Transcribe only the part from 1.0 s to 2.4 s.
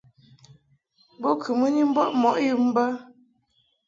Bo kɨ mɨ ni mbɔʼ mɔʼ